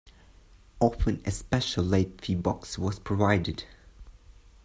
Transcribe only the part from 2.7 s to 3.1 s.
was